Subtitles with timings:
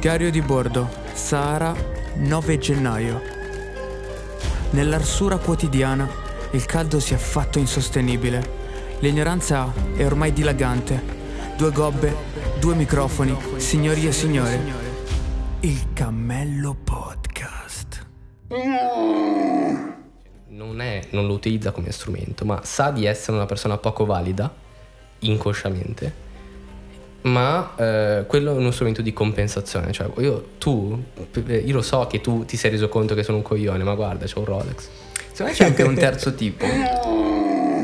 [0.00, 1.74] Diario di bordo, Sahara,
[2.14, 3.20] 9 gennaio.
[4.70, 6.08] Nell'arsura quotidiana
[6.52, 8.96] il caldo si è fatto insostenibile.
[9.00, 11.02] L'ignoranza è ormai dilagante.
[11.54, 12.14] Due gobbe,
[12.58, 14.58] due microfoni, signori e signore.
[15.60, 18.06] Il Cammello Podcast.
[20.48, 24.50] Non, è, non lo utilizza come strumento, ma sa di essere una persona poco valida,
[25.18, 26.29] inconsciamente,
[27.22, 29.92] ma eh, quello è uno strumento di compensazione.
[29.92, 31.02] Cioè, io, tu,
[31.46, 34.26] io lo so che tu ti sei reso conto che sono un coglione, ma guarda,
[34.26, 34.88] c'ho un Rolex.
[35.32, 36.66] Secondo me c'è anche un terzo tipo.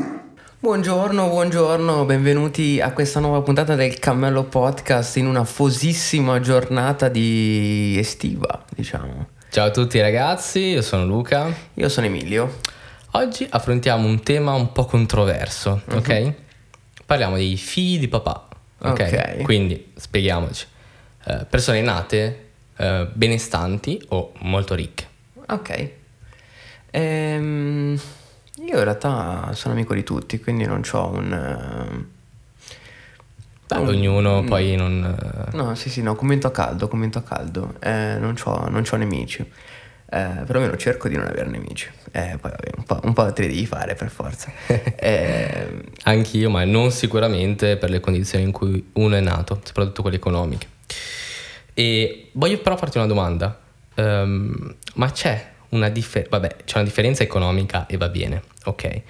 [0.59, 7.95] Buongiorno, buongiorno, benvenuti a questa nuova puntata del Cammello Podcast in una fosissima giornata di
[7.97, 9.27] estiva, diciamo.
[9.49, 11.53] Ciao a tutti ragazzi, io sono Luca.
[11.75, 12.57] Io sono Emilio.
[13.11, 16.33] Oggi affrontiamo un tema un po' controverso, ok?
[17.05, 18.46] Parliamo dei figli di papà,
[18.79, 18.89] ok?
[18.89, 19.41] Ok.
[19.43, 20.65] Quindi, spieghiamoci.
[21.25, 22.45] Eh, persone nate
[22.77, 25.07] eh, benestanti o molto ricche.
[25.47, 25.89] Ok.
[26.91, 27.99] Ehm,
[28.55, 31.31] io in realtà sono amico di tutti, quindi non ho un...
[31.33, 32.07] ehm,
[33.67, 34.45] Beh, un- ognuno mm.
[34.47, 35.49] poi non...
[35.51, 37.75] eh, No, sì, sì, no, commento a caldo, commento a caldo.
[37.79, 38.35] Eh, non
[38.89, 39.51] ho nemici.
[40.09, 41.89] Eh, perlomeno cerco di non avere nemici.
[42.11, 44.51] Eh, poi vabbè, un po', un po' te li devi fare per forza.
[44.99, 50.17] Eh, Anch'io, ma non sicuramente per le condizioni in cui uno è nato, soprattutto quelle
[50.17, 50.67] economiche.
[51.73, 53.59] E voglio però farti una domanda.
[53.95, 59.01] Ehm, ma c'è una, differ- vabbè, c'è una differenza economica e va bene, ok.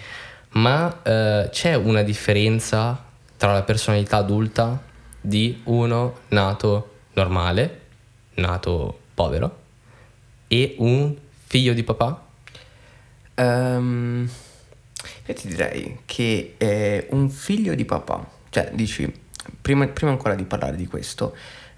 [0.50, 3.06] Ma eh, c'è una differenza
[3.38, 4.82] tra la personalità adulta
[5.22, 7.82] di uno nato normale,
[8.36, 9.66] nato povero,
[10.48, 12.26] e un figlio di papà?
[13.36, 14.30] Ehm,
[15.26, 19.12] io ti direi che eh, un figlio di papà, cioè dici,
[19.62, 21.36] prima, prima ancora di parlare di questo,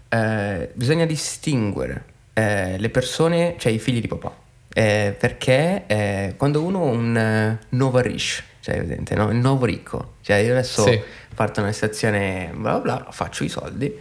[0.10, 4.36] eh, bisogna distinguere eh, le persone, cioè i figli di papà,
[4.74, 9.30] eh, perché eh, quando uno è un eh, nuovo rich, cioè evidente, no?
[9.32, 11.00] il nuovo ricco, cioè io adesso Sì.
[11.34, 13.94] parto una stazione, bla bla bla, faccio i soldi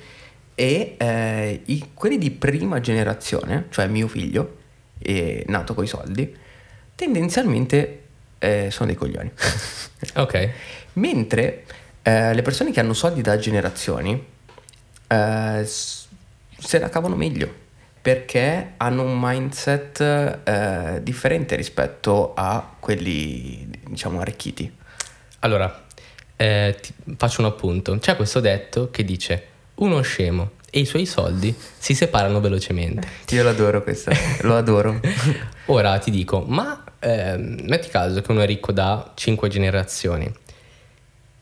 [0.54, 4.56] e eh, i- quelli di prima generazione, cioè mio figlio,
[5.16, 6.36] è nato con i soldi,
[6.94, 8.02] tendenzialmente
[8.38, 9.30] eh, sono dei coglioni.
[10.14, 10.50] Ok.
[10.94, 11.64] Mentre
[12.02, 14.24] eh, le persone che hanno soldi da generazioni
[15.08, 17.52] eh, se la cavano meglio
[18.00, 20.00] perché hanno un mindset
[20.44, 24.72] eh, differente rispetto a quelli, diciamo, arricchiti.
[25.40, 25.84] Allora,
[26.36, 27.98] eh, ti faccio un appunto.
[27.98, 33.06] C'è questo detto che dice uno scemo e i suoi soldi si separano velocemente.
[33.30, 34.12] Io lo adoro questo,
[34.42, 35.00] lo adoro.
[35.66, 40.32] Ora ti dico, ma ehm, metti caso che uno è ricco da 5 generazioni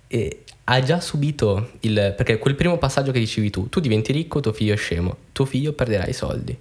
[0.08, 2.14] e ha già subito il...
[2.16, 5.44] perché quel primo passaggio che dicevi tu, tu diventi ricco, tuo figlio è scemo, tuo
[5.44, 6.56] figlio perderà i soldi.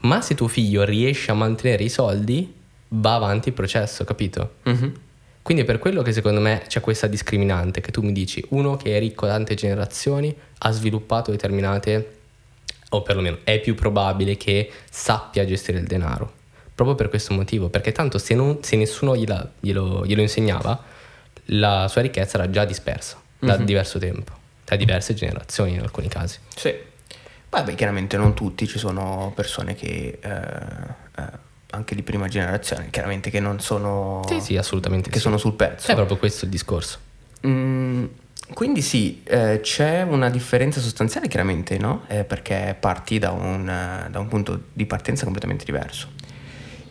[0.00, 2.52] Ma se tuo figlio riesce a mantenere i soldi,
[2.88, 4.54] va avanti il processo, capito?
[4.64, 4.92] Mhm.
[5.42, 8.76] Quindi è per quello che secondo me c'è questa discriminante, che tu mi dici, uno
[8.76, 12.18] che è ricco da tante generazioni ha sviluppato determinate,
[12.90, 16.32] o perlomeno è più probabile che sappia gestire il denaro.
[16.74, 20.82] Proprio per questo motivo, perché tanto se, non- se nessuno gliela- glielo, glielo insegnava,
[21.46, 24.32] la sua ricchezza era già dispersa da diverso tempo,
[24.64, 26.38] da diverse generazioni in alcuni casi.
[26.54, 26.74] Sì.
[27.48, 30.30] Vabbè, chiaramente non tutti, ci sono persone che eh,
[31.16, 31.22] eh,
[31.70, 35.22] anche di prima generazione, chiaramente che non sono Sì, sì, assolutamente che sì.
[35.22, 35.90] sono sul pezzo.
[35.90, 36.98] È proprio questo il discorso.
[37.46, 38.04] Mm,
[38.52, 42.04] quindi sì, eh, c'è una differenza sostanziale chiaramente, no?
[42.08, 46.08] Eh, perché parti da un, eh, da un punto di partenza completamente diverso.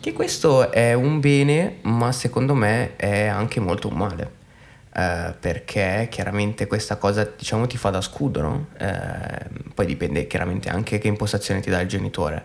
[0.00, 4.38] Che questo è un bene, ma secondo me è anche molto un male.
[4.92, 8.66] Eh, perché chiaramente questa cosa diciamo ti fa da scudo, no?
[8.78, 12.44] Eh, poi dipende chiaramente anche che impostazione ti dà il genitore.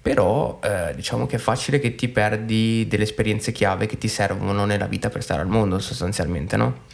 [0.00, 4.64] Però eh, diciamo che è facile che ti perdi delle esperienze chiave che ti servono
[4.64, 6.86] nella vita per stare al mondo sostanzialmente, no?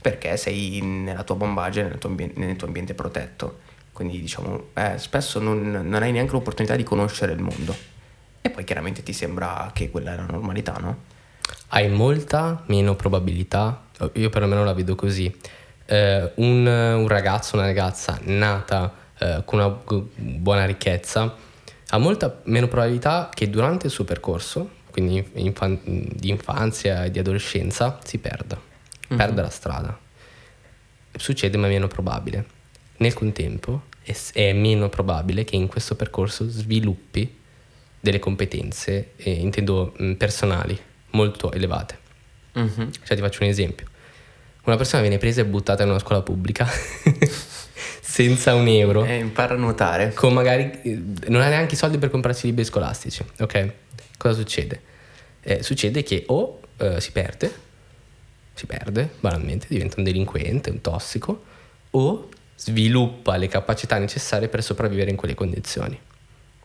[0.00, 3.60] Perché sei nella tua bombagia, nel tuo, ambien- nel tuo ambiente protetto.
[3.92, 7.74] Quindi diciamo, eh, spesso non, non hai neanche l'opportunità di conoscere il mondo.
[8.40, 11.18] E poi chiaramente ti sembra che quella è la normalità, no?
[11.68, 13.84] hai molta meno probabilità,
[14.14, 15.34] io perlomeno la vedo così,
[15.86, 19.78] eh, un, un ragazzo, una ragazza nata eh, con una
[20.16, 21.34] buona ricchezza
[21.90, 27.18] ha molta meno probabilità che durante il suo percorso, quindi infan- di infanzia e di
[27.18, 28.60] adolescenza, si perda,
[29.08, 29.98] perda la strada.
[31.16, 32.58] Succede ma è meno probabile.
[32.98, 37.38] Nel contempo è, è meno probabile che in questo percorso sviluppi
[37.98, 40.78] delle competenze, eh, intendo personali,
[41.10, 41.98] molto elevate.
[43.04, 43.86] Cioè ti faccio un esempio.
[44.64, 46.68] Una persona viene presa e buttata in una scuola pubblica,
[48.10, 49.04] senza un euro.
[49.04, 50.12] E impara a nuotare.
[50.14, 53.24] Con magari eh, non ha neanche i soldi per comprarsi libri scolastici.
[53.38, 53.72] Ok?
[54.16, 54.82] Cosa succede?
[55.42, 57.52] Eh, succede che o eh, si perde,
[58.52, 61.44] si perde banalmente, diventa un delinquente, un tossico,
[61.90, 65.98] o sviluppa le capacità necessarie per sopravvivere in quelle condizioni.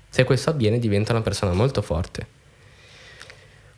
[0.09, 2.33] Se questo avviene diventa una persona molto forte.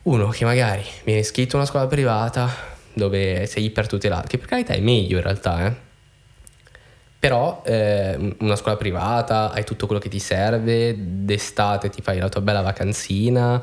[0.04, 2.50] Uno che magari viene iscritto a una scuola privata
[2.94, 5.86] dove sei ipertutelato, che per carità è meglio in realtà, eh?
[7.18, 12.28] Però eh, una scuola privata, hai tutto quello che ti serve, d'estate ti fai la
[12.28, 13.60] tua bella vacanzina,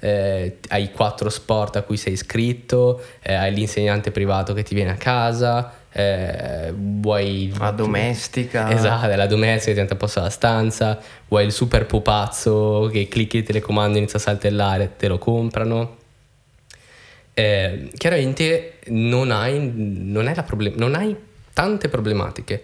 [0.00, 4.90] eh, hai quattro sport a cui sei iscritto, eh, hai l'insegnante privato che ti viene
[4.90, 7.52] a casa, eh, vuoi...
[7.56, 8.72] La domestica.
[8.72, 10.98] Esatto, la domestica ti entra posto alla stanza,
[11.28, 15.96] vuoi il super pupazzo che clicchi il telecomando e inizia a saltellare, te lo comprano.
[17.32, 21.14] Eh, chiaramente non hai, non, hai problem- non hai
[21.52, 22.62] tante problematiche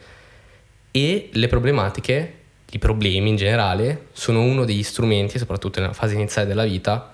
[0.92, 2.34] e le problematiche,
[2.70, 7.12] i problemi in generale, sono uno degli strumenti, soprattutto nella fase iniziale della vita,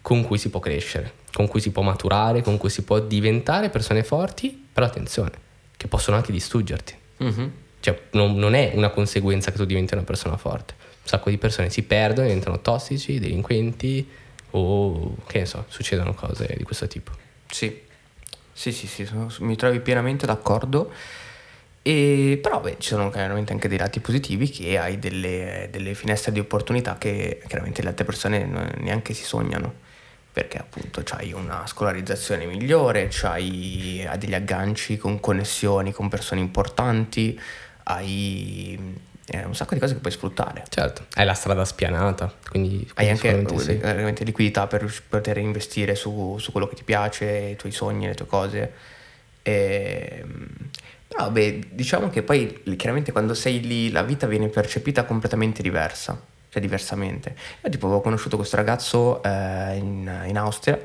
[0.00, 3.70] con cui si può crescere, con cui si può maturare, con cui si può diventare
[3.70, 5.32] persone forti, però attenzione,
[5.76, 6.94] che possono anche distruggerti.
[7.22, 7.46] Mm-hmm.
[7.80, 10.74] Cioè, non, non, è una conseguenza che tu diventi una persona forte.
[10.78, 14.08] Un sacco di persone si perdono, diventano tossici, delinquenti
[14.50, 17.10] o che ne so, succedono cose di questo tipo.
[17.48, 17.80] Sì,
[18.52, 20.92] sì, sì, sì sono, mi trovi pienamente d'accordo.
[21.86, 26.32] E, però beh, ci sono chiaramente anche dei lati positivi che hai delle, delle finestre
[26.32, 28.44] di opportunità che chiaramente le altre persone
[28.78, 29.72] neanche si sognano
[30.32, 37.40] perché appunto hai una scolarizzazione migliore, hai, degli agganci con connessioni con persone importanti,
[37.84, 40.64] hai eh, un sacco di cose che puoi sfruttare.
[40.68, 44.24] Certo, hai la strada spianata, quindi hai anche sì.
[44.24, 48.26] liquidità per poter investire su, su, quello che ti piace, i tuoi sogni, le tue
[48.26, 48.72] cose.
[49.42, 50.24] E,
[51.16, 56.20] però beh, diciamo che poi chiaramente quando sei lì la vita viene percepita completamente diversa
[56.48, 57.34] cioè diversamente.
[57.64, 60.78] Io tipo avevo conosciuto questo ragazzo eh, in, in, Austria,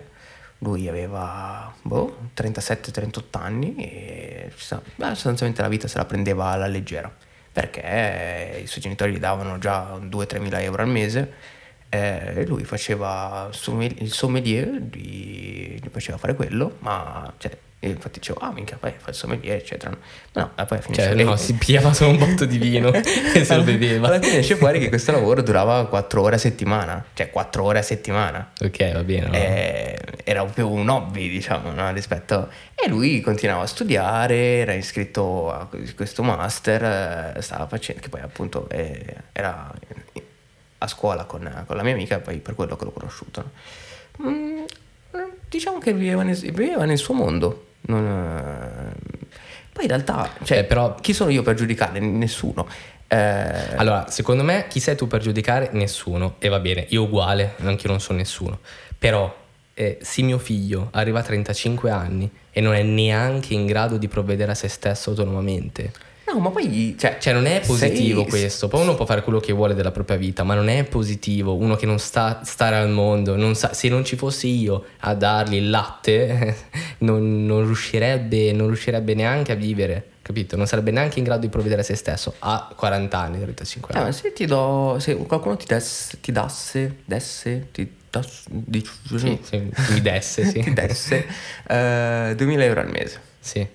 [0.60, 4.52] lui aveva boh, 37-38 anni e
[4.96, 7.14] beh, sostanzialmente la vita se la prendeva alla leggera,
[7.52, 11.60] perché i suoi genitori gli davano già 2-3 mila euro al mese
[11.94, 18.42] eh, lui faceva il sommelier, gli, gli faceva fare quello, ma cioè, e infatti dicevo,
[18.42, 19.98] ah minchia, poi fa il sommelier, eccetera.
[20.34, 23.64] No, poi finisce cioè, no, si pigliava solo un botto di vino e se lo
[23.64, 24.06] beveva.
[24.06, 27.80] Alla fine esce fuori che questo lavoro durava 4 ore a settimana, cioè 4 ore
[27.80, 28.52] a settimana.
[28.62, 29.26] Ok, va bene.
[29.26, 29.34] No?
[29.34, 31.92] E era più un hobby, diciamo, no?
[31.92, 32.50] rispetto...
[32.76, 38.22] E lui continuava a studiare, era iscritto a questo master, eh, stava facendo, che poi
[38.22, 39.72] appunto eh, era
[40.78, 43.52] a scuola con, con, la mia amica, e poi per quello che l'ho conosciuto.
[44.22, 44.66] Mm,
[45.50, 49.30] diciamo che viveva nel, viveva nel suo mondo non, eh,
[49.72, 52.00] poi in realtà, cioè, eh, però, chi sono io per giudicare?
[52.00, 52.68] Nessuno.
[53.08, 53.76] Eh...
[53.76, 55.70] Allora, secondo me, chi sei tu per giudicare?
[55.72, 56.36] Nessuno.
[56.40, 58.60] E va bene, io uguale, anche io non sono nessuno.
[58.98, 59.34] Però,
[59.74, 64.08] eh, se mio figlio arriva a 35 anni e non è neanche in grado di
[64.08, 65.92] provvedere a se stesso autonomamente,
[66.34, 66.96] No, ma poi...
[66.98, 68.30] Cioè, cioè non è positivo sei...
[68.30, 68.68] questo.
[68.68, 71.56] Poi uno può fare quello che vuole della propria vita, ma non è positivo.
[71.56, 75.14] Uno che non sta stare al mondo, non sa, se non ci fossi io a
[75.14, 76.56] dargli il latte,
[77.00, 80.56] non, non, riuscirebbe, non riuscirebbe neanche a vivere capito?
[80.56, 84.10] Non sarebbe neanche in grado di provvedere a se stesso a 40 anni, 35 anni.
[84.10, 89.40] Eh, se ti do, se qualcuno ti, des, ti dasse, desse, ti dasse, di, sì,
[89.42, 90.62] sì, mi desse, sì.
[90.64, 91.26] ti desse
[91.68, 93.20] uh, 2000 euro al mese.
[93.40, 93.68] Sì.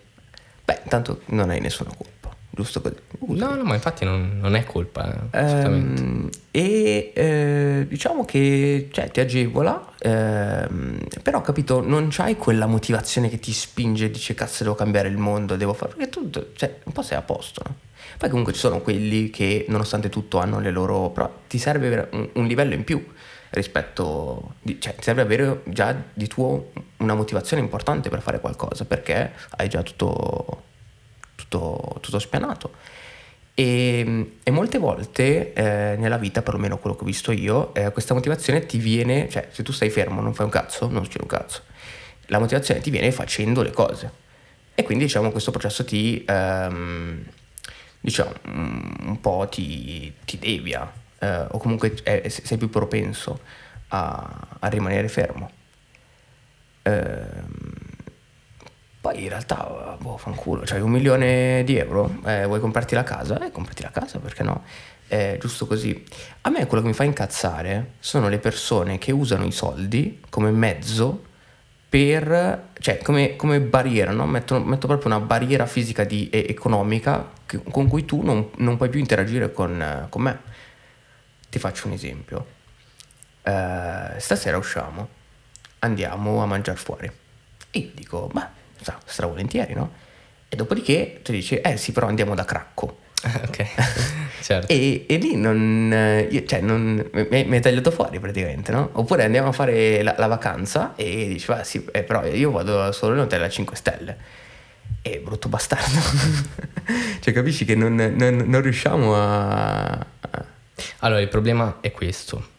[0.65, 2.16] Beh, intanto non hai nessuna colpa
[2.57, 2.97] giusto così.
[3.39, 5.39] No, no, ma infatti non, non è colpa, eh.
[5.39, 13.29] Ehm, e eh, diciamo che cioè, ti agevola, ehm, però capito, non c'hai quella motivazione
[13.29, 16.79] che ti spinge e dice cazzo devo cambiare il mondo, devo fare, perché tu cioè,
[16.85, 17.75] un po' sei a posto, no?
[18.17, 22.29] Poi comunque ci sono quelli che nonostante tutto hanno le loro, però ti serve un,
[22.33, 23.05] un livello in più
[23.51, 29.33] rispetto, cioè ti serve avere già di tuo una motivazione importante per fare qualcosa, perché
[29.51, 30.63] hai già tutto
[31.49, 32.73] tutto, tutto spianato.
[33.55, 38.13] E, e, molte volte eh, nella vita, perlomeno quello che ho visto io, eh, questa
[38.13, 41.31] motivazione ti viene, cioè se tu stai fermo, non fai un cazzo, non succede un
[41.31, 41.63] cazzo.
[42.27, 44.25] La motivazione ti viene facendo le cose.
[44.75, 47.25] E quindi diciamo questo processo ti, ehm,
[48.01, 51.97] diciamo, un po' ti, ti devia, eh, o comunque
[52.29, 53.41] sei più propenso
[53.89, 55.51] a, a rimanere fermo.
[56.83, 57.96] Ehm,
[59.07, 63.39] poi in realtà, boh, fanculo, cioè un milione di euro, eh, vuoi comprarti la casa?
[63.39, 64.65] Eh, comprati la casa, perché no?
[65.07, 66.05] È giusto così.
[66.41, 70.51] A me quello che mi fa incazzare sono le persone che usano i soldi come
[70.51, 71.23] mezzo
[71.89, 74.27] per, cioè come, come barriera, no?
[74.27, 78.77] metto, metto, proprio una barriera fisica di, e economica che, con cui tu non, non,
[78.77, 80.41] puoi più interagire con, con, me.
[81.49, 82.47] Ti faccio un esempio.
[83.45, 85.09] Uh, stasera usciamo,
[85.79, 87.09] andiamo a mangiare fuori.
[87.71, 88.65] E io dico, ma
[89.05, 89.93] stravolentieri, no?
[90.49, 92.99] E dopodiché tu dici, eh sì, però andiamo da Cracco.
[93.25, 93.67] ok,
[94.43, 94.73] certo.
[94.73, 98.91] E, e, lì non, io, cioè, non mi, mi hai tagliato fuori praticamente, no?
[98.93, 102.93] Oppure andiamo a fare la, la vacanza e dici, va sì, eh, però io vado
[102.93, 104.17] solo in hotel a 5 stelle.
[105.03, 106.01] E brutto bastardo.
[107.21, 110.07] cioè capisci che non, non, non riusciamo a...
[110.99, 112.55] Allora, il problema è questo.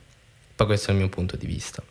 [0.56, 1.84] Poi questo è il mio punto di vista.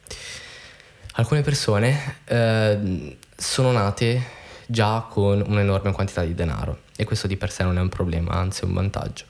[1.13, 4.35] Alcune persone eh, sono nate
[4.67, 8.33] già con un'enorme quantità di denaro e questo di per sé non è un problema,
[8.33, 9.25] anzi è un vantaggio.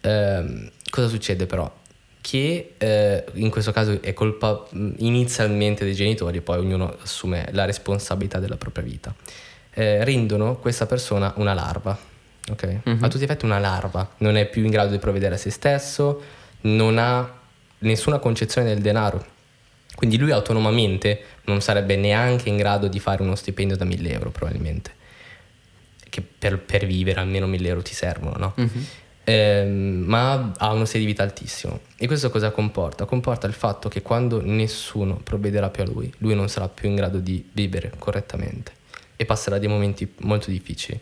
[0.00, 1.72] Eh, cosa succede però?
[2.20, 8.38] Che eh, in questo caso è colpa inizialmente dei genitori, poi ognuno assume la responsabilità
[8.38, 9.14] della propria vita.
[9.72, 11.96] Eh, rendono questa persona una larva,
[12.50, 12.80] ok?
[12.88, 13.02] Mm-hmm.
[13.02, 15.50] A tutti gli effetti una larva, non è più in grado di provvedere a se
[15.50, 16.22] stesso,
[16.62, 17.32] non ha
[17.78, 19.34] nessuna concezione del denaro
[19.96, 24.30] quindi lui autonomamente non sarebbe neanche in grado di fare uno stipendio da 1000 euro
[24.30, 24.92] probabilmente,
[26.10, 28.52] che per, per vivere almeno 1000 euro ti servono, no?
[28.56, 28.84] Uh-huh.
[29.24, 31.80] Eh, ma ha uno stile di vita altissimo.
[31.96, 33.06] E questo cosa comporta?
[33.06, 36.94] Comporta il fatto che quando nessuno provvederà più a lui, lui non sarà più in
[36.94, 38.72] grado di vivere correttamente
[39.16, 41.00] e passerà dei momenti molto difficili.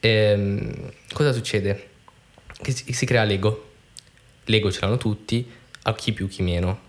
[0.00, 1.88] Eh, cosa succede?
[2.62, 3.72] Che si, si crea l'ego.
[4.46, 5.46] L'ego ce l'hanno tutti,
[5.82, 6.84] a chi più chi meno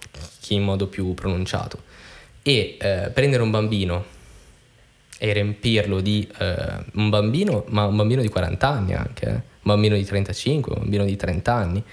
[0.48, 1.84] chi in modo più pronunciato.
[2.42, 4.06] E eh, prendere un bambino
[5.18, 9.32] e riempirlo di eh, un bambino, ma un bambino di 40 anni anche, eh?
[9.32, 9.42] un
[9.74, 11.84] bambino di 35, un bambino di 30 anni,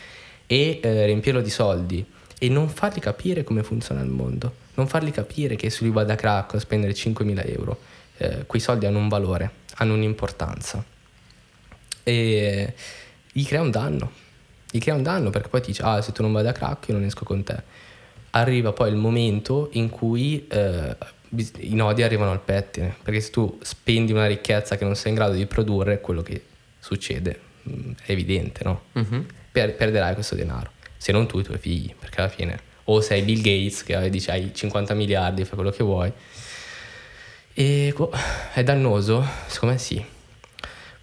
[0.47, 2.07] e eh, riempirlo di soldi
[2.39, 6.05] e non fargli capire come funziona il mondo, non fargli capire che se lui va
[6.05, 7.81] da crack a spendere 5.000 euro,
[8.19, 10.85] eh, quei soldi hanno un valore, hanno un'importanza.
[12.05, 12.75] E
[13.33, 14.13] gli crea un danno,
[14.71, 16.89] gli crea un danno perché poi ti dice, ah se tu non vai da crack
[16.89, 17.83] io non esco con te
[18.37, 20.97] arriva poi il momento in cui eh,
[21.59, 25.17] i nodi arrivano al pettine, perché se tu spendi una ricchezza che non sei in
[25.17, 26.43] grado di produrre, quello che
[26.79, 28.83] succede mm, è evidente, no?
[28.93, 29.27] Uh-huh.
[29.53, 33.23] Per, perderai questo denaro, se non tu i tuoi figli, perché alla fine o sei
[33.23, 36.13] Bill Gates che dice hai 50 miliardi, fai quello che vuoi.
[37.55, 37.95] E
[38.53, 39.25] è dannoso?
[39.47, 40.05] Secondo me sì.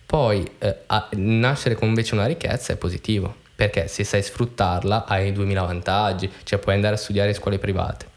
[0.05, 0.77] Poi eh,
[1.11, 6.57] nascere con invece una ricchezza è positivo, perché se sai sfruttarla hai 2000 vantaggi, cioè
[6.57, 8.07] puoi andare a studiare in scuole private.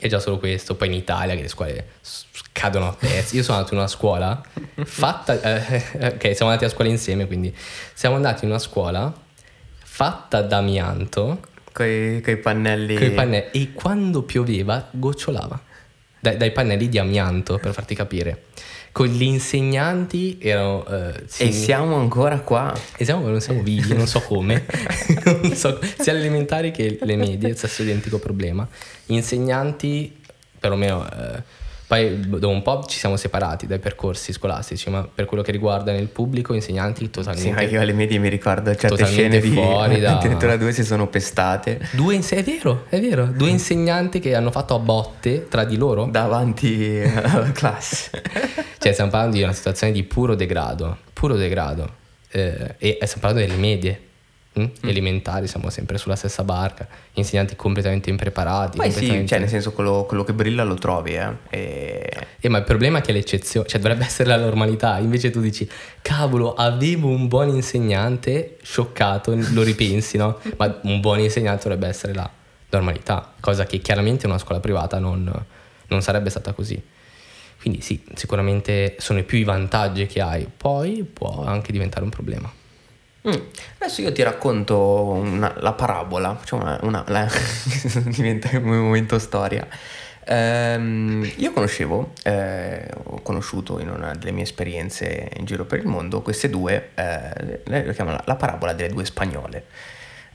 [0.00, 1.86] E già solo questo, poi in Italia che le scuole
[2.50, 3.36] cadono a pezzi.
[3.36, 4.42] Io sono andato in una scuola
[4.82, 7.54] fatta, eh, ok, siamo andati a scuola insieme, quindi
[7.94, 9.14] siamo andati in una scuola
[9.80, 11.40] fatta d'amianto.
[11.72, 12.96] Con i pannelli.
[12.96, 13.50] Coi pannelli.
[13.52, 15.60] E quando pioveva gocciolava.
[16.18, 18.46] Dai, dai pannelli di amianto, per farti capire
[18.94, 20.84] con gli insegnanti erano...
[20.86, 22.72] Uh, sì, e siamo ancora qua.
[22.96, 24.64] E siamo, non siamo vivi, non so come.
[25.42, 28.66] non so, sia le elementari che le medie, stesso identico problema.
[29.04, 30.16] Gli insegnanti,
[30.60, 31.00] perlomeno...
[31.00, 31.42] Uh,
[31.86, 35.92] poi dopo un po' ci siamo separati dai percorsi scolastici, ma per quello che riguarda
[35.92, 37.48] nel pubblico, insegnanti totalmente.
[37.48, 40.16] Sì, ma io alle medie mi ricordo certe scene di fuori da...
[40.18, 41.80] addirittura due si sono pestate.
[41.92, 45.76] Due inse- è vero, è vero, due insegnanti che hanno fatto a botte tra di
[45.76, 48.22] loro davanti alla classe.
[48.78, 52.02] cioè, stiamo parlando di una situazione di puro degrado, puro degrado.
[52.30, 54.00] Eh, e stiamo parlando delle medie
[54.56, 54.62] Mm?
[54.62, 54.88] mm?
[54.88, 58.76] elementari, siamo sempre sulla stessa barca, insegnanti completamente impreparati.
[58.76, 59.22] Poi completamente...
[59.22, 61.36] sì, cioè nel senso quello, quello, che brilla lo trovi, eh.
[61.50, 62.26] E...
[62.38, 62.48] eh.
[62.48, 65.68] ma il problema è che è l'eccezione, cioè dovrebbe essere la normalità, invece tu dici,
[66.00, 70.38] cavolo, avevo un buon insegnante, scioccato, lo ripensi, no?
[70.56, 72.30] Ma un buon insegnante dovrebbe essere la
[72.70, 75.30] normalità, cosa che chiaramente in una scuola privata non,
[75.88, 76.80] non sarebbe stata così.
[77.60, 82.62] Quindi sì, sicuramente sono più i vantaggi che hai, poi può anche diventare un problema.
[83.26, 83.40] Mm.
[83.78, 87.26] Adesso io ti racconto una, la parabola, una, una la,
[88.04, 89.66] diventa un momento storia.
[90.26, 95.86] Um, io conoscevo, eh, ho conosciuto in una delle mie esperienze in giro per il
[95.86, 99.64] mondo queste due, eh, lo chiama la, la, parabola delle due spagnole.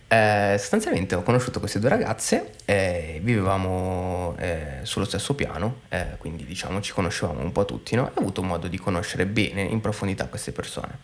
[0.07, 6.43] Eh, sostanzialmente ho conosciuto queste due ragazze, eh, vivevamo eh, sullo stesso piano, eh, quindi
[6.45, 8.07] diciamo ci conoscevamo un po' tutti, no?
[8.07, 10.97] e ho avuto modo di conoscere bene in profondità queste persone.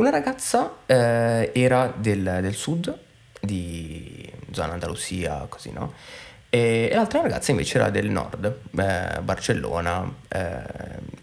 [0.00, 2.98] Una ragazza eh, era del, del, sud,
[3.38, 5.92] di zona Andalusia, così no?
[6.48, 10.62] E, e, l'altra ragazza invece era del nord, eh, Barcellona, eh,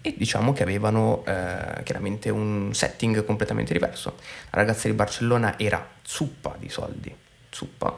[0.04, 4.14] e diciamo che avevano eh, chiaramente un setting completamente diverso.
[4.52, 7.12] La ragazza di Barcellona era zuppa di soldi,
[7.50, 7.98] zuppa.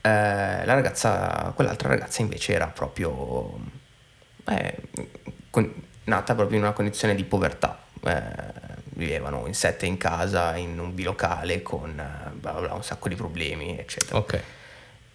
[0.00, 3.60] Eh, la ragazza, quell'altra ragazza invece era proprio
[4.44, 4.74] è
[5.50, 7.78] con, nata proprio in una condizione di povertà.
[8.04, 11.94] Eh, vivevano in sette in casa, in un bilocale con
[12.34, 14.18] bla bla, un sacco di problemi, eccetera.
[14.18, 14.42] Ok.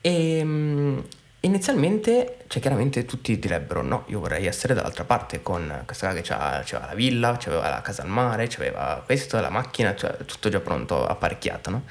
[0.02, 1.04] E mh,
[1.42, 6.22] inizialmente, cioè chiaramente tutti direbbero no, io vorrei essere dall'altra parte con questa qua che
[6.22, 10.50] c'ha, c'aveva la villa, c'aveva la casa al mare, c'aveva questo, la macchina, cioè tutto
[10.50, 11.84] già pronto, apparecchiato, no?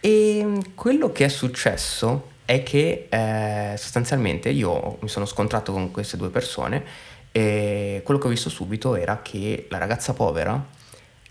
[0.00, 5.90] E mh, quello che è successo è che eh, sostanzialmente io mi sono scontrato con
[5.90, 6.84] queste due persone
[7.32, 10.78] e quello che ho visto subito era che la ragazza povera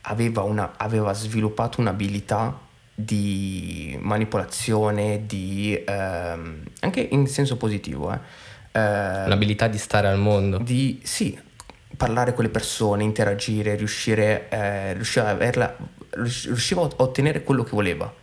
[0.01, 2.58] aveva, una, aveva sviluppato un'abilità
[2.94, 8.20] di manipolazione, di, ehm, anche in senso positivo, eh,
[8.72, 10.58] eh, Un'abilità di stare al mondo.
[10.58, 11.38] di sì,
[11.96, 15.75] parlare con le persone, interagire, riuscire, eh, riusciva, a averla,
[16.12, 18.13] rius- riusciva a ottenere quello che voleva.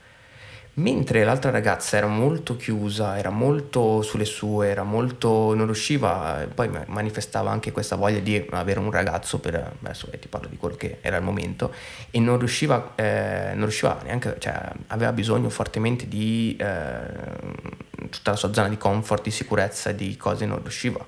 [0.79, 5.55] Mentre l'altra ragazza era molto chiusa, era molto sulle sue, era molto.
[5.55, 9.55] non riusciva, poi ma- manifestava anche questa voglia di avere un ragazzo per.
[9.83, 11.73] adesso eh, ti parlo di quello che era il momento,
[12.11, 18.37] e non riusciva, eh, non riusciva neanche, cioè aveva bisogno fortemente di eh, tutta la
[18.37, 20.99] sua zona di comfort, di sicurezza, di cose, non riusciva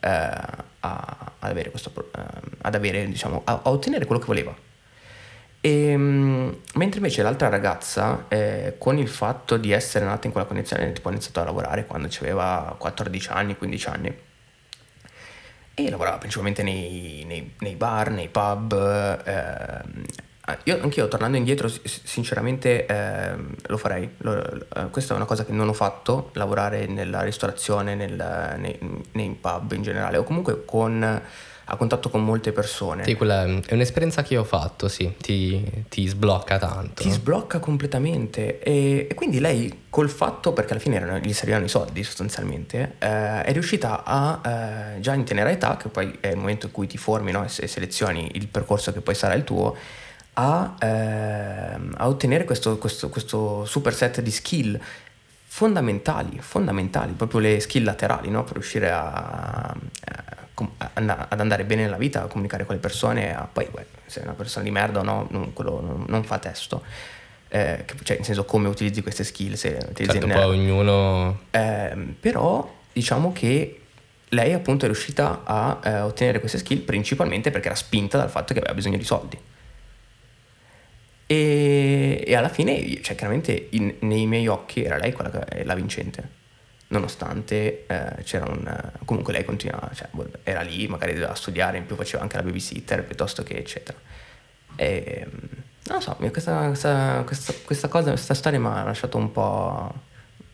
[0.00, 2.22] eh, a, ad avere questo, pro- eh,
[2.60, 4.63] ad avere, diciamo, a, a ottenere quello che voleva.
[5.66, 10.46] E, mm, mentre invece l'altra ragazza, eh, con il fatto di essere nata in quella
[10.46, 14.14] condizione, tipo ha iniziato a lavorare quando aveva 14 anni, 15 anni,
[15.72, 18.72] e lavorava principalmente nei, nei- nei bar, nei pub.
[19.24, 20.02] ehm,
[20.64, 24.06] io anch'io tornando indietro, sinceramente ehm, lo farei.
[24.18, 28.78] Lo- eh, questa è una cosa che non ho fatto, lavorare nella ristorazione, nel- nei,
[29.12, 31.22] nei pub in generale, o comunque con,
[31.66, 33.04] a contatto con molte persone.
[33.04, 37.02] Sì, quella è un'esperienza che io ho fatto, sì, ti, ti sblocca tanto.
[37.02, 41.64] ti sblocca completamente e, e quindi lei col fatto, perché alla fine erano- gli servivano
[41.64, 44.40] i soldi sostanzialmente, eh, è riuscita a,
[44.96, 47.44] eh, già in tenera età, che poi è il momento in cui ti formi no,
[47.44, 49.74] e se- selezioni il percorso che poi sarà il tuo,
[50.34, 54.78] a, ehm, a ottenere questo, questo- questo super set di skill
[55.46, 59.76] fondamentali, fondamentali, proprio le skill laterali no, per riuscire a, a-
[60.54, 64.24] ad andare bene nella vita, a comunicare con le persone, a, poi beh, se è
[64.24, 66.82] una persona di merda o no, non, quello non, fa testo.
[67.48, 71.40] Eh, che- cioè, in senso come utilizzi queste skill, se utilizzi Certo, poi ognuno...
[71.50, 73.80] Ehm, però diciamo che
[74.28, 78.52] lei appunto è riuscita a eh, ottenere queste skill principalmente perché era spinta dal fatto
[78.52, 79.38] che aveva bisogno di soldi.
[81.26, 85.64] E, e alla fine, cioè chiaramente in- nei miei occhi era lei quella che è
[85.64, 86.42] la vincente.
[86.94, 88.92] Nonostante eh, c'era un...
[89.04, 92.42] comunque lei continuava, cioè, boh, era lì, magari doveva studiare, in più faceva anche la
[92.44, 93.98] babysitter piuttosto che eccetera.
[94.76, 95.26] E,
[95.86, 99.92] non lo so, questa, questa, questa, questa cosa, questa storia mi ha lasciato un po'...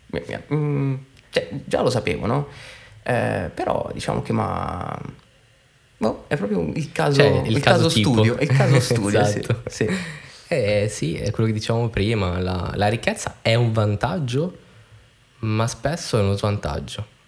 [0.06, 0.94] mi- mi- mm,
[1.28, 2.48] cioè, già lo sapevo, no?
[3.02, 4.98] Eh, però diciamo che ma
[5.98, 9.38] boh, è proprio il caso, Cioè, il il caso caso studio, il caso studio, sì,
[9.40, 9.62] Esatto.
[9.68, 9.88] sì.
[10.52, 14.58] Eh sì, è quello che dicevamo prima, la, la ricchezza è un vantaggio,
[15.40, 17.18] ma spesso è uno svantaggio.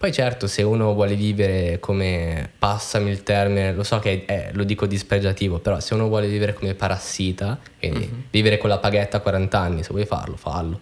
[0.00, 4.64] Poi certo, se uno vuole vivere come, passami il termine, lo so che è- lo
[4.64, 9.20] dico dispregiativo, però se uno vuole vivere come parassita, quindi vivere con la paghetta a
[9.20, 10.80] 40 anni, se vuoi farlo, fallo.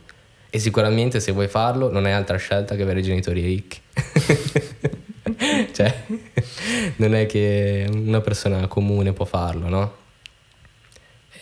[0.51, 3.81] E sicuramente se vuoi farlo non hai altra scelta che avere genitori ricchi.
[5.75, 6.05] cioè,
[6.97, 9.95] non è che una persona comune può farlo, no?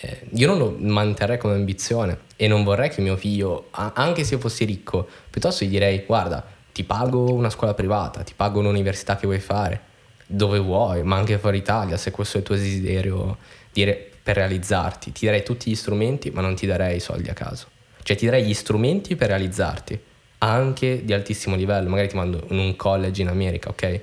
[0.01, 4.39] Eh, io non lo manterrei come ambizione e non vorrei che mio figlio, anche se
[4.39, 9.27] fossi ricco, piuttosto gli direi guarda, ti pago una scuola privata, ti pago un'università che
[9.27, 9.81] vuoi fare,
[10.27, 13.39] dove vuoi, ma anche fuori Italia, se questo è il tuo desiderio
[13.73, 15.13] di re- per realizzarti.
[15.13, 17.69] Ti darei tutti gli strumenti, ma non ti darei i soldi a caso.
[18.03, 19.99] Cioè ti darei gli strumenti per realizzarti,
[20.39, 24.01] anche di altissimo livello, magari ti mando in un college in America, ok?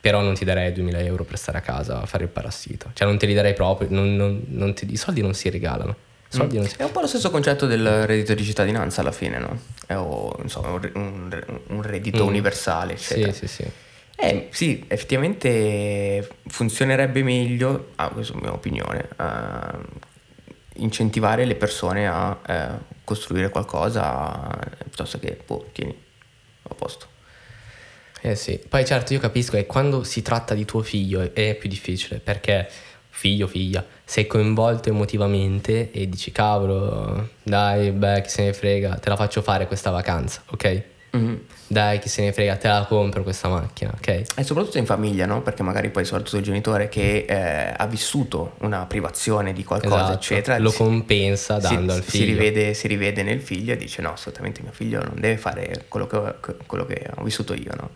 [0.00, 2.90] Però non ti darei 2000 euro per stare a casa a fare il parassita.
[2.92, 5.96] Cioè non te li darei proprio, non- non- non ti- i soldi non si regalano.
[6.34, 9.38] Soldi non si- È un po' lo stesso concetto del reddito di cittadinanza alla fine,
[9.38, 9.58] no?
[9.86, 12.28] È o, insomma, un, un- un reddito Mm.
[12.28, 13.32] universale, eccetera.
[13.32, 13.70] Sì, sì, sì.
[14.16, 19.78] Eh, sì, effettivamente funzionerebbe meglio, ah, questa è la mia opinione, a
[20.76, 22.68] incentivare le persone a eh,
[23.04, 24.48] costruire qualcosa
[24.84, 25.96] piuttosto che, boh, tieni,
[26.68, 27.06] a posto.
[28.20, 31.54] Eh sì, poi certo io capisco che quando si tratta di tuo figlio è- è
[31.56, 32.66] più difficile perché
[33.16, 39.08] figlio, figlia, sei coinvolto emotivamente e dici cavolo, dai, beh, chi se ne frega, te
[39.08, 40.82] la faccio fare questa vacanza, ok?
[41.12, 41.40] Mhm.
[41.68, 44.08] Dai, chi se ne frega, te la compro questa macchina, ok?
[44.36, 45.42] E soprattutto in famiglia, no?
[45.42, 50.12] Perché magari poi soprattutto il genitore che eh, ha vissuto una privazione di qualcosa, Esatto,
[50.14, 52.24] eccetera, lo si- compensa si- dando al si figlio.
[52.26, 56.06] rivede, si rivede nel figlio e dice no, assolutamente mio figlio non deve fare quello
[56.08, 56.20] che,
[56.66, 57.90] quello che ho vissuto io, no?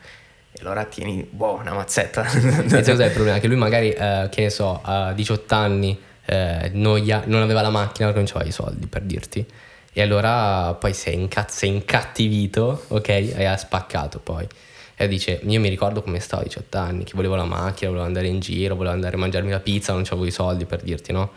[0.61, 2.27] Allora tieni, una mazzetta.
[2.27, 3.39] e cos'è il problema?
[3.39, 7.71] Che lui magari, eh, che ne so, a 18 anni eh, noia, non aveva la
[7.71, 9.45] macchina non aveva i soldi, per dirti.
[9.93, 13.09] E allora poi si è, incazz- incattivito, ok?
[13.09, 14.47] E ha spaccato poi.
[14.97, 18.07] E dice, io mi ricordo come stavo a 18 anni, che volevo la macchina, volevo
[18.07, 21.13] andare in giro, volevo andare a mangiarmi la pizza, non avevo i soldi per dirti,
[21.13, 21.33] no?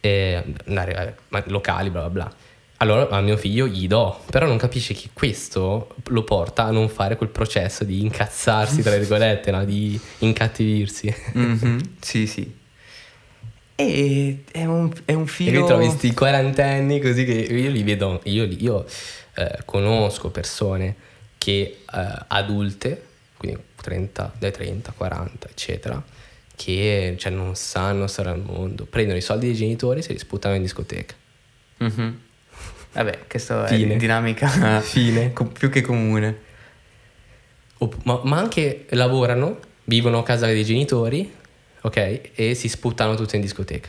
[0.00, 2.34] E andare eh, locali, bla bla bla.
[2.80, 6.88] Allora a mio figlio gli do, però non capisce che questo lo porta a non
[6.88, 9.64] fare quel processo di incazzarsi, tra virgolette, no?
[9.64, 11.14] di incattivirsi.
[11.36, 11.78] Mm-hmm.
[12.00, 12.56] Sì, sì.
[13.74, 15.50] E è un, è un filo...
[15.50, 18.86] E ritrovi questi quarantenni così che io li vedo, io, io
[19.34, 20.94] eh, conosco persone
[21.36, 26.02] che eh, adulte, quindi 30, dai 30, 40, eccetera,
[26.54, 30.18] che cioè, non sanno stare al mondo, prendono i soldi dei genitori e se li
[30.18, 31.14] sputano in discoteca.
[31.82, 32.14] Mm-hmm.
[32.92, 33.94] Vabbè, questa Fine.
[33.94, 34.48] è dinamica
[34.80, 35.32] Fine.
[35.58, 36.46] più che comune.
[38.02, 41.32] Ma, ma, anche lavorano, vivono a casa dei genitori,
[41.82, 42.20] ok?
[42.34, 43.88] E si sputtano tutti in discoteca.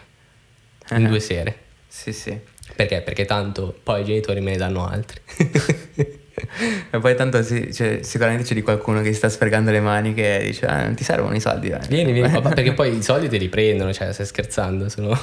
[0.92, 0.98] Uh-huh.
[0.98, 1.58] In due sere.
[1.88, 2.38] Sì, sì.
[2.76, 3.02] Perché?
[3.02, 5.20] Perché tanto poi i genitori me ne danno altri.
[6.92, 10.14] e poi tanto sì, cioè, sicuramente c'è di qualcuno che si sta sfregando le mani
[10.14, 11.70] che dice ah, non ti servono i soldi.
[11.70, 11.80] Eh.
[11.88, 15.20] Vieni, vieni, papà, perché poi i soldi te li prendono, cioè stai scherzando, sono...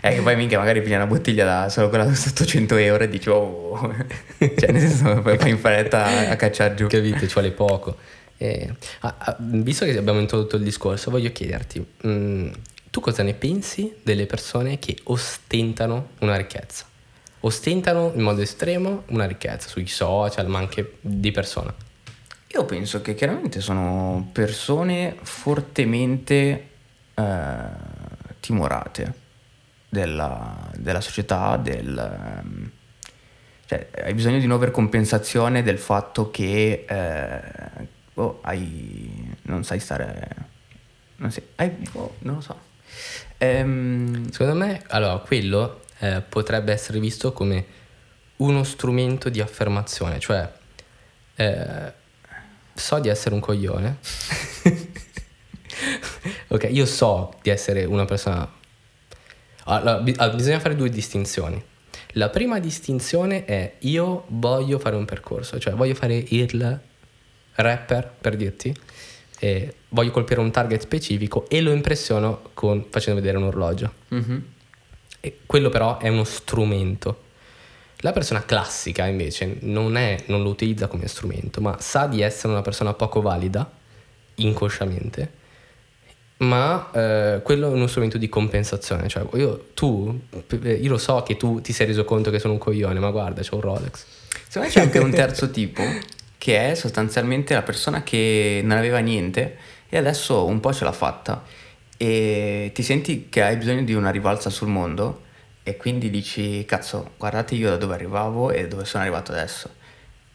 [0.00, 3.08] Eh, che poi minchia magari piglia una bottiglia da solo quella da 800 euro e
[3.08, 3.78] dici oh,
[4.38, 6.86] cioè nel senso poi fai in fretta a cacciare giù.
[6.86, 7.96] Capito, ci vuole poco.
[8.36, 12.52] Eh, ah, ah, visto che abbiamo introdotto il discorso, voglio chiederti, mh, mm,
[12.90, 16.84] tu cosa ne pensi delle persone che ostentano una ricchezza?
[17.40, 21.74] Ostentano in modo estremo una ricchezza sui social, ma anche di persona.
[22.48, 26.68] Io penso che chiaramente sono persone fortemente
[27.14, 27.54] eh,
[28.40, 29.22] timorate
[29.94, 32.70] della, della società, del, ehm,
[33.66, 40.28] cioè, hai bisogno di un'overcompensazione del fatto che eh, oh, hai, non sai stare,
[41.16, 42.60] non, sai, hai, oh, non lo so.
[43.38, 47.64] Ehm, Secondo me, allora, quello eh, potrebbe essere visto come
[48.36, 50.50] uno strumento di affermazione, cioè
[51.36, 51.92] eh,
[52.74, 53.98] so di essere un coglione.
[56.48, 58.62] ok, io so di essere una persona
[59.64, 59.98] allora,
[60.30, 61.62] bisogna fare due distinzioni.
[62.16, 66.80] La prima distinzione è io voglio fare un percorso, cioè voglio fare il
[67.54, 68.74] rapper, per dirti,
[69.88, 73.92] voglio colpire un target specifico e lo impressiono con, facendo vedere un orologio.
[74.14, 74.38] Mm-hmm.
[75.46, 77.22] quello però è uno strumento.
[77.98, 82.52] La persona classica invece non, è, non lo utilizza come strumento, ma sa di essere
[82.52, 83.70] una persona poco valida,
[84.36, 85.42] inconsciamente,
[86.38, 89.08] ma eh, quello è uno strumento di compensazione.
[89.08, 92.58] Cioè, io, tu, io lo so che tu ti sei reso conto che sono un
[92.58, 94.04] coglione, ma guarda, c'è un Rolex.
[94.48, 95.82] Secondo me c'è anche un terzo tipo,
[96.38, 99.56] che è sostanzialmente la persona che non aveva niente
[99.88, 101.42] e adesso un po' ce l'ha fatta.
[101.96, 105.22] E ti senti che hai bisogno di una rivalsa sul mondo
[105.62, 109.70] e quindi dici, cazzo, guardate io da dove arrivavo e dove sono arrivato adesso.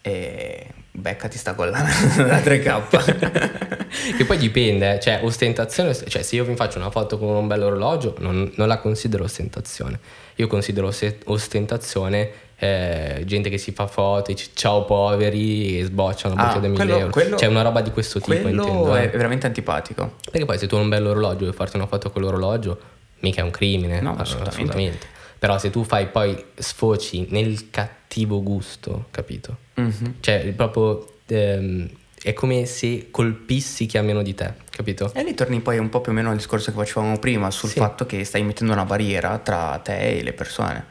[0.02, 0.68] E
[1.00, 4.18] beccati sta con la, la 3K.
[4.18, 7.64] che poi dipende, cioè ostentazione, cioè se io vi faccio una foto con un bel
[7.64, 10.00] orologio non, non la considero ostentazione,
[10.36, 10.94] io considero
[11.26, 16.98] ostentazione eh, gente che si fa foto, dice ciao poveri e sbocciano ah, da 1000
[16.98, 17.10] euro.
[17.10, 18.96] Quello, cioè una roba di questo tipo quello intendo.
[18.96, 19.08] è eh.
[19.08, 20.16] veramente antipatico.
[20.30, 22.78] Perché poi se tu hai un bello orologio e farti una foto con l'orologio,
[23.20, 24.02] mica è un crimine.
[24.02, 24.50] No, assolutamente.
[24.50, 25.08] assolutamente.
[25.40, 29.58] Però se tu fai poi sfoci nel cattivo gusto, capito?
[29.80, 30.12] Mm-hmm.
[30.20, 31.90] Cioè, proprio ehm,
[32.22, 35.14] è come se colpissi chi ha meno di te, capito?
[35.14, 37.70] E lì torni poi un po' più o meno al discorso che facevamo prima sul
[37.70, 37.80] sì.
[37.80, 40.86] fatto che stai mettendo una barriera tra te e le persone,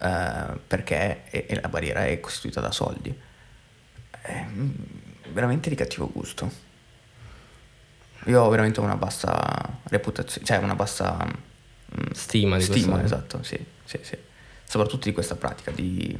[0.00, 3.16] uh, perché e, e la barriera è costituita da soldi.
[4.20, 4.44] È
[5.32, 6.50] veramente di cattivo gusto.
[8.24, 11.30] Io ho veramente una bassa reputazione, cioè una bassa mm,
[12.12, 14.16] stima di stima, esatto, sì sì, sì.
[14.68, 16.14] Soprattutto di questa pratica di,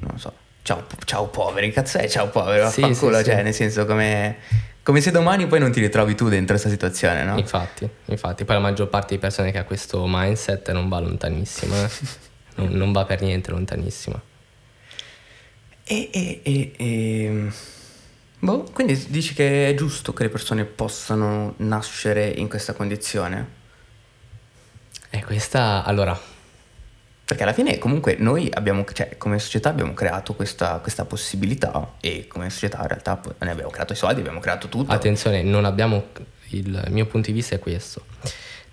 [0.00, 4.36] non so, ciao, ciao poveri, cazzo è ciao poveri, sì, sì, cioè nel senso come,
[4.82, 7.38] come se domani poi non ti ritrovi tu dentro questa situazione, no?
[7.38, 11.84] Infatti, infatti, poi la maggior parte di persone che ha questo mindset non va lontanissima,
[11.84, 11.90] eh.
[12.56, 14.20] non, non, va per niente lontanissima.
[15.84, 17.50] E, e, e, e...
[18.40, 23.64] Boh, quindi dici che è giusto che le persone possano nascere in questa condizione?
[25.10, 26.18] E questa, allora,
[27.26, 32.26] perché alla fine comunque noi abbiamo, cioè come società abbiamo creato questa, questa, possibilità e
[32.28, 34.92] come società in realtà ne abbiamo creato i soldi, abbiamo creato tutto.
[34.92, 36.10] Attenzione, non abbiamo,
[36.50, 38.04] il mio punto di vista è questo.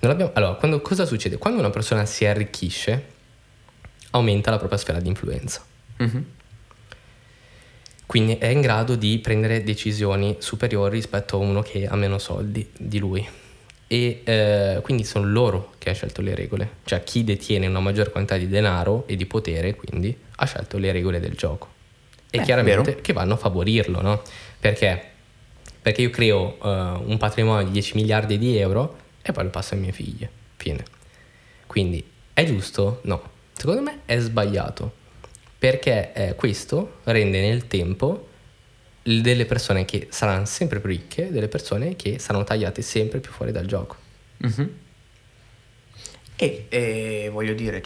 [0.02, 1.38] Abbiamo, allora, quando, cosa succede?
[1.38, 3.06] Quando una persona si arricchisce,
[4.12, 5.64] aumenta la propria sfera di influenza.
[6.02, 6.22] Mm-hmm.
[8.06, 12.70] Quindi è in grado di prendere decisioni superiori rispetto a uno che ha meno soldi
[12.78, 13.28] di lui.
[13.94, 16.68] E eh, quindi sono loro che hanno scelto le regole.
[16.84, 20.92] Cioè chi detiene una maggior quantità di denaro e di potere, quindi, ha scelto le
[20.92, 21.68] regole del gioco.
[22.32, 23.02] E Eh, chiaramente vero.
[23.02, 24.24] che vanno a favorirlo, no?
[24.60, 25.00] Perché?
[25.80, 26.68] Perché io creo eh,
[27.06, 30.28] un patrimonio di 10 miliardi di euro e poi lo passo ai miei figli.
[30.56, 30.84] Fine.
[31.68, 32.04] Quindi
[32.34, 33.00] è giusto?
[33.04, 33.22] No.
[33.56, 34.92] Secondo me è sbagliato.
[35.60, 38.30] Perché eh, questo rende nel tempo
[39.04, 43.52] delle persone che saranno sempre più ricche, delle persone che saranno tagliate sempre più fuori
[43.52, 43.98] dal gioco.
[44.38, 44.70] Mhm.
[46.36, 47.82] E, e voglio dire,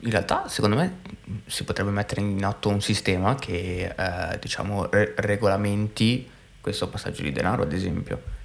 [0.00, 0.98] in realtà secondo me
[1.46, 6.28] si potrebbe mettere in atto un sistema che eh, diciamo re- regolamenti
[6.60, 8.36] questo passaggio di denaro, ad esempio.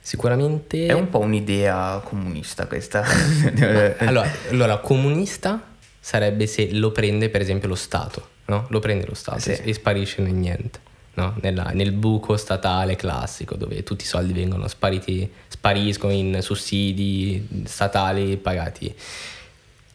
[0.00, 0.86] Sicuramente...
[0.86, 3.04] È un po' un'idea comunista questa.
[3.98, 8.66] allora, allora, comunista sarebbe se lo prende per esempio lo Stato, no?
[8.70, 9.52] Lo prende lo Stato Sì.
[9.52, 10.78] e sparisce nel niente,
[11.16, 11.34] no?
[11.42, 18.36] Nella- nel buco statale classico dove tutti i soldi vengono spariti, spariscono in sussidi statali
[18.38, 18.94] pagati.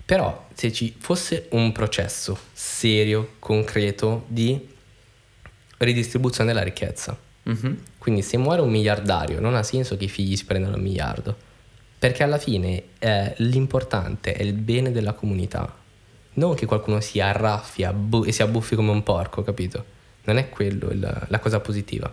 [0.06, 4.68] Però se ci fosse un processo serio, concreto di
[5.78, 7.78] ridistribuzione della ricchezza, Mhm.
[7.98, 11.36] quindi se muore un miliardario non ha senso che i figli si prendano un miliardo,
[11.98, 15.76] perché alla fine eh, l'importante è il bene della comunità,
[16.34, 19.86] non che qualcuno si arraffi abbu- e si abbuffi come un porco, capito?
[20.24, 22.12] Non è quello il- la cosa positiva,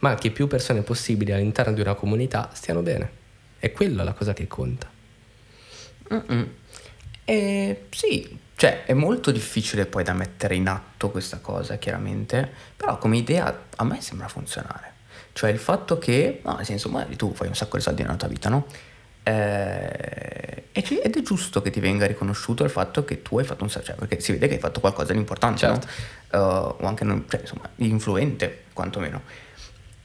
[0.00, 3.10] ma che più persone possibili all'interno di una comunità stiano bene.
[3.58, 4.90] È quella la cosa che conta.
[7.24, 12.98] Eh, sì, cioè è molto difficile poi da mettere in atto questa cosa, chiaramente, però
[12.98, 14.90] come idea a me sembra funzionare.
[15.32, 18.16] Cioè il fatto che, no, nel senso, magari tu fai un sacco di soldi nella
[18.16, 18.66] tua vita, no?
[19.22, 23.70] Eh, ed è giusto che ti venga riconosciuto il fatto che tu hai fatto un
[23.70, 25.86] sacco, cioè perché si vede che hai fatto qualcosa di importante, Certo.
[25.86, 25.92] no?
[26.32, 29.22] Eh, o anche, non- cioè, insomma, influente, quantomeno.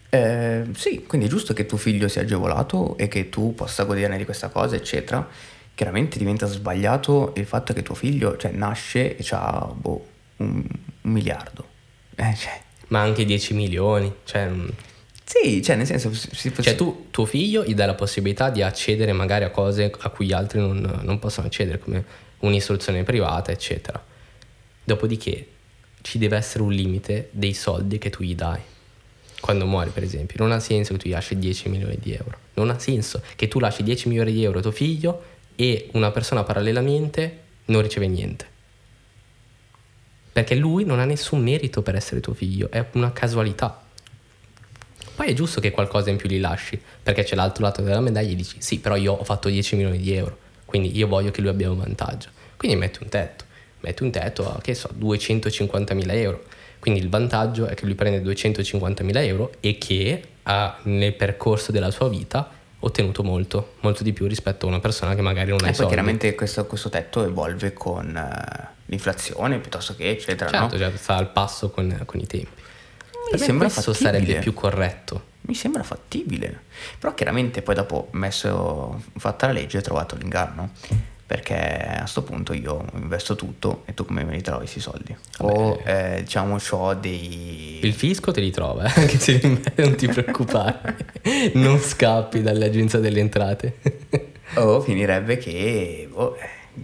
[0.09, 4.17] Eh, sì, quindi è giusto che tuo figlio sia agevolato e che tu possa goderne
[4.17, 5.27] di questa cosa, eccetera.
[5.75, 10.05] Chiaramente diventa sbagliato il fatto che tuo figlio, cioè, nasce e ha boh,
[10.37, 10.63] un,
[11.01, 11.65] un miliardo.
[12.15, 14.47] Eh, cioè, Ma anche 10 milioni, cioè...
[14.49, 14.67] mm,
[15.23, 18.63] sì, cioè, nel senso, si, si- Cioè tu, tuo figlio gli dai la possibilità di
[18.63, 22.03] accedere magari a cose a cui gli altri non, non possono accedere, come
[22.39, 24.01] un'istruzione privata, eccetera.
[24.83, 25.47] Dopodiché
[26.01, 28.62] ci deve essere un limite dei soldi che tu gli dai.
[29.39, 32.38] Quando muori, per esempio, non ha senso che tu gli lasci 10 milioni di euro.
[32.55, 35.23] Non ha senso che tu lasci 10 milioni di euro a tuo figlio
[35.55, 38.45] e una persona parallelamente non riceve niente.
[40.31, 43.83] Perché lui non ha nessun merito per essere tuo figlio, è una casualità.
[45.15, 48.31] Poi è giusto che qualcosa in più li lasci, perché c'è l'altro lato della medaglia
[48.31, 51.41] e dici sì, però io ho fatto 10 milioni di euro, quindi io voglio che
[51.41, 52.29] lui abbia un vantaggio.
[52.55, 53.45] Quindi metti un tetto,
[53.81, 56.43] metti un tetto a, che so, 250 mila euro.
[56.79, 61.71] Quindi il vantaggio è che lui prende 250 mila euro e che ha nel percorso
[61.71, 65.59] della sua vita ottenuto molto, molto di più rispetto a una persona che magari non
[65.61, 65.93] ha E i poi soldi.
[65.93, 70.79] chiaramente questo, questo tetto evolve con eh, l'inflazione piuttosto che eccetera, Certo, no?
[70.79, 72.61] certo, sta al passo con, con i tempi.
[73.31, 74.19] Mi sembra questo fattibile.
[74.21, 75.23] sarebbe più corretto.
[75.41, 76.61] Mi sembra fattibile.
[76.99, 80.71] Però chiaramente poi dopo messo, fatta la legge ho trovato l'inganno.
[81.27, 85.13] Perché a sto punto io investo tutto e tu come me li trovi questi soldi?
[85.39, 87.79] O eh, diciamo ho dei...
[87.83, 89.41] Il fisco te li trova, eh, anche se
[89.75, 90.95] non ti preoccupare.
[91.55, 93.75] non scappi dall'agenzia delle entrate.
[94.55, 96.09] O finirebbe che eh,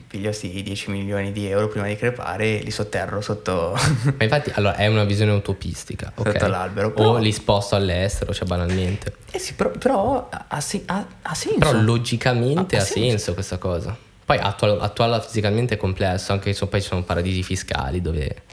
[0.08, 3.78] piglio sti 10 milioni di euro prima di crepare e li sotterro sotto...
[4.18, 6.12] Ma infatti, allora, è una visione utopistica?
[6.14, 9.16] Sotto l'albero, O però- li sposto all'estero, cioè banalmente.
[9.32, 11.60] eh sì, però, però ha, ha ha- ha senso.
[11.60, 13.08] Però logicamente Ha- ha ha senso.
[13.10, 13.98] senso questa cosa.
[14.26, 18.44] Poi attual- attuarla fisicamente è complesso, anche se poi ci sono paradisi fiscali dove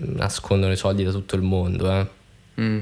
[0.00, 2.06] mm, nascondono i soldi da tutto il mondo, eh.
[2.60, 2.80] Mm.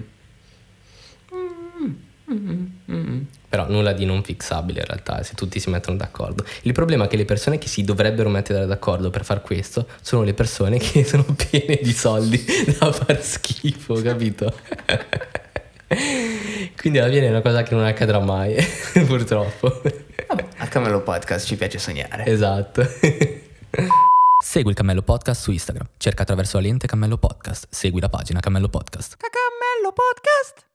[2.30, 3.20] Mm, mm, mm.
[3.48, 6.44] Però nulla di non fixabile in realtà, se tutti si mettono d'accordo.
[6.62, 10.22] Il problema è che le persone che si dovrebbero mettere d'accordo per far questo sono
[10.22, 12.44] le persone che sono piene di soldi
[12.78, 14.52] da far schifo, capito?
[16.76, 18.56] Quindi alla fine è una cosa che non accadrà mai,
[19.06, 19.80] purtroppo.
[20.28, 22.24] Vabbè, al Camelo Podcast ci piace sognare.
[22.26, 22.82] Esatto.
[24.40, 25.88] Segui il Cammello Podcast su Instagram.
[25.96, 27.66] Cerca attraverso la lente Cammello Podcast.
[27.70, 29.16] Segui la pagina Cammello Podcast.
[29.18, 30.66] Cammello Podcast.